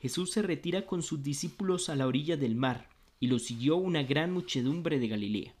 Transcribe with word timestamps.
Jesús 0.00 0.30
se 0.30 0.42
retira 0.42 0.86
con 0.86 1.02
sus 1.02 1.22
discípulos 1.22 1.88
a 1.88 1.96
la 1.96 2.06
orilla 2.06 2.36
del 2.36 2.54
mar 2.54 2.88
y 3.20 3.26
lo 3.26 3.38
siguió 3.38 3.76
una 3.76 4.02
gran 4.02 4.32
muchedumbre 4.32 4.98
de 4.98 5.08
Galilea. 5.08 5.54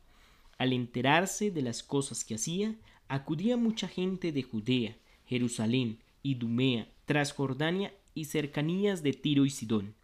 Al 0.58 0.72
enterarse 0.72 1.50
de 1.50 1.62
las 1.62 1.82
cosas 1.82 2.24
que 2.24 2.36
hacía, 2.36 2.74
acudía 3.08 3.56
mucha 3.56 3.88
gente 3.88 4.32
de 4.32 4.42
Judea, 4.42 4.96
Jerusalén, 5.26 5.98
Idumea, 6.22 6.88
Transjordania 7.04 7.92
y 8.14 8.26
cercanías 8.26 9.02
de 9.02 9.12
Tiro 9.12 9.44
y 9.44 9.50
Sidón. 9.50 9.94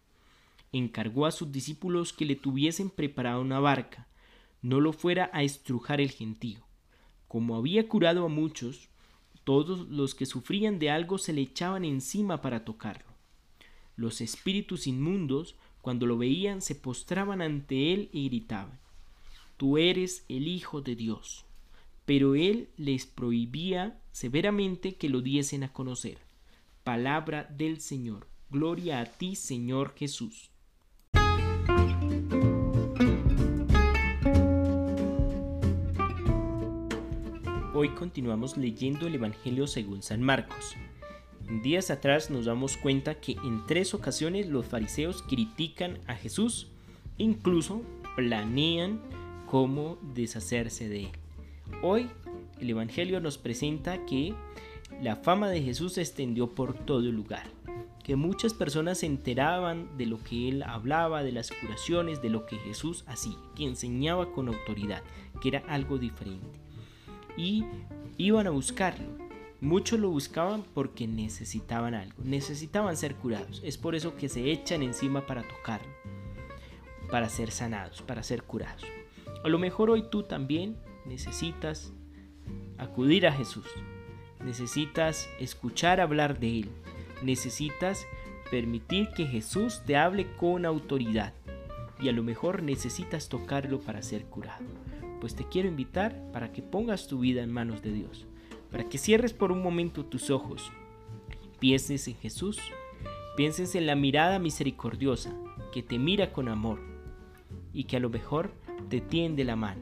Encargó 0.71 1.25
a 1.25 1.31
sus 1.31 1.51
discípulos 1.51 2.11
que 2.11 2.25
le 2.25 2.35
tuviesen 2.35 2.89
preparada 2.89 3.39
una 3.39 3.59
barca, 3.59 4.07
no 4.61 4.81
lo 4.81 4.93
fuera 4.93 5.29
a 5.31 5.43
estrujar 5.43 6.01
el 6.01 6.11
gentío. 6.11 6.59
Como 7.27 7.55
había 7.55 7.87
curado 7.87 8.25
a 8.25 8.29
muchos, 8.29 8.89
todos 9.43 9.87
los 9.89 10.15
que 10.15 10.25
sufrían 10.25 10.79
de 10.79 10.89
algo 10.89 11.17
se 11.17 11.33
le 11.33 11.41
echaban 11.41 11.85
encima 11.85 12.41
para 12.41 12.65
tocarlo. 12.65 13.14
Los 13.95 14.19
espíritus 14.21 14.87
inmundos 14.87 15.55
cuando 15.81 16.05
lo 16.05 16.17
veían 16.17 16.61
se 16.61 16.75
postraban 16.75 17.41
ante 17.41 17.93
él 17.93 18.09
y 18.11 18.27
gritaban, 18.27 18.79
Tú 19.57 19.77
eres 19.77 20.25
el 20.27 20.47
Hijo 20.47 20.81
de 20.81 20.95
Dios. 20.95 21.45
Pero 22.05 22.35
él 22.35 22.69
les 22.75 23.05
prohibía 23.05 23.99
severamente 24.11 24.95
que 24.95 25.09
lo 25.09 25.21
diesen 25.21 25.63
a 25.63 25.71
conocer. 25.71 26.17
Palabra 26.83 27.45
del 27.55 27.79
Señor. 27.79 28.27
Gloria 28.49 28.99
a 28.99 29.05
ti, 29.05 29.35
Señor 29.35 29.95
Jesús. 29.95 30.51
Hoy 37.73 37.89
continuamos 37.89 38.57
leyendo 38.57 39.07
el 39.07 39.15
Evangelio 39.15 39.67
según 39.67 40.01
San 40.01 40.21
Marcos. 40.21 40.75
Días 41.49 41.91
atrás 41.91 42.31
nos 42.31 42.45
damos 42.45 42.75
cuenta 42.75 43.15
que 43.15 43.33
en 43.33 43.65
tres 43.67 43.93
ocasiones 43.93 44.47
los 44.47 44.65
fariseos 44.65 45.21
critican 45.21 45.99
a 46.07 46.15
Jesús 46.15 46.67
incluso 47.17 47.83
planean 48.15 48.99
cómo 49.45 49.97
deshacerse 50.15 50.89
de 50.89 51.01
él. 51.01 51.11
Hoy 51.83 52.09
el 52.59 52.69
Evangelio 52.71 53.19
nos 53.19 53.37
presenta 53.37 54.05
que 54.05 54.33
la 55.01 55.17
fama 55.17 55.49
de 55.49 55.61
Jesús 55.61 55.93
se 55.93 56.01
extendió 56.01 56.55
por 56.55 56.73
todo 56.73 57.01
el 57.01 57.15
lugar, 57.15 57.45
que 58.03 58.15
muchas 58.15 58.53
personas 58.53 58.99
se 58.99 59.05
enteraban 59.05 59.97
de 59.97 60.07
lo 60.07 60.23
que 60.23 60.49
él 60.49 60.63
hablaba, 60.63 61.21
de 61.23 61.31
las 61.31 61.51
curaciones, 61.51 62.21
de 62.23 62.29
lo 62.29 62.45
que 62.45 62.57
Jesús 62.57 63.03
hacía, 63.07 63.37
que 63.55 63.65
enseñaba 63.65 64.31
con 64.31 64.47
autoridad, 64.47 65.03
que 65.41 65.49
era 65.49 65.63
algo 65.67 65.99
diferente. 65.99 66.59
Y 67.37 67.65
iban 68.17 68.47
a 68.47 68.51
buscarlo, 68.51 69.24
Muchos 69.65 69.99
lo 69.99 70.11
buscaban 70.11 70.63
porque 70.75 71.07
necesitaban 71.07 71.95
algo, 71.95 72.23
necesitaban 72.23 72.95
ser 72.95 73.15
curados. 73.15 73.63
Es 73.65 73.79
por 73.79 73.95
eso 73.95 74.15
que 74.15 74.29
se 74.29 74.51
echan 74.51 74.83
encima 74.83 75.25
para 75.25 75.41
tocarlo, 75.41 75.91
para 77.09 77.29
ser 77.29 77.49
sanados, 77.49 78.03
para 78.03 78.21
ser 78.21 78.43
curados. 78.43 78.83
A 79.43 79.49
lo 79.49 79.57
mejor 79.57 79.89
hoy 79.89 80.03
tú 80.11 80.21
también 80.21 80.77
necesitas 81.07 81.91
acudir 82.77 83.25
a 83.25 83.31
Jesús, 83.31 83.65
necesitas 84.43 85.27
escuchar 85.39 85.99
hablar 85.99 86.37
de 86.37 86.59
Él, 86.59 86.69
necesitas 87.23 88.05
permitir 88.51 89.09
que 89.17 89.25
Jesús 89.25 89.81
te 89.83 89.97
hable 89.97 90.27
con 90.37 90.67
autoridad 90.67 91.33
y 91.99 92.09
a 92.09 92.11
lo 92.11 92.21
mejor 92.21 92.61
necesitas 92.61 93.29
tocarlo 93.29 93.79
para 93.79 94.03
ser 94.03 94.25
curado. 94.25 94.63
Pues 95.19 95.33
te 95.33 95.43
quiero 95.43 95.67
invitar 95.67 96.29
para 96.31 96.51
que 96.51 96.61
pongas 96.61 97.07
tu 97.07 97.17
vida 97.17 97.41
en 97.41 97.51
manos 97.51 97.81
de 97.81 97.93
Dios 97.93 98.27
para 98.75 98.89
que 98.89 98.97
cierres 98.97 99.31
por 99.31 99.53
un 99.53 99.63
momento 99.63 100.03
tus 100.03 100.29
ojos, 100.29 100.69
pienses 101.59 102.09
en 102.09 102.15
Jesús, 102.17 102.59
pienses 103.37 103.73
en 103.73 103.85
la 103.85 103.95
mirada 103.95 104.37
misericordiosa 104.37 105.33
que 105.71 105.81
te 105.81 105.97
mira 105.97 106.33
con 106.33 106.49
amor 106.49 106.81
y 107.71 107.85
que 107.85 107.95
a 107.95 108.01
lo 108.01 108.09
mejor 108.09 108.51
te 108.89 108.99
tiende 108.99 109.45
la 109.45 109.55
mano 109.55 109.81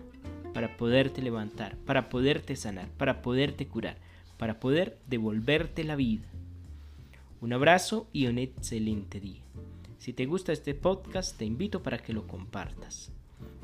para 0.53 0.77
poderte 0.77 1.23
levantar, 1.23 1.75
para 1.87 2.07
poderte 2.09 2.55
sanar, 2.55 2.87
para 2.89 3.23
poderte 3.23 3.67
curar, 3.67 3.97
para 4.37 4.59
poder 4.59 4.99
devolverte 5.07 5.83
la 5.83 5.95
vida. 5.95 6.27
Un 7.41 7.51
abrazo 7.51 8.07
y 8.13 8.27
un 8.27 8.37
excelente 8.37 9.19
día. 9.19 9.41
Si 9.97 10.13
te 10.13 10.27
gusta 10.27 10.53
este 10.53 10.75
podcast, 10.75 11.35
te 11.35 11.45
invito 11.45 11.81
para 11.81 11.97
que 11.97 12.13
lo 12.13 12.27
compartas. 12.27 13.11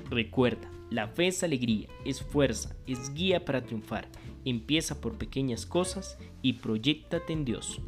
Recuerda, 0.10 0.70
la 0.90 1.08
fe 1.08 1.28
es 1.28 1.44
alegría, 1.44 1.88
es 2.06 2.22
fuerza, 2.22 2.76
es 2.88 3.14
guía 3.14 3.46
para 3.46 3.64
triunfar 3.64 4.08
Empieza 4.46 5.02
por 5.02 5.18
pequeñas 5.18 5.66
cosas 5.66 6.18
y 6.42 6.54
proyectate 6.54 7.34
en 7.34 7.46
Dios. 7.46 7.82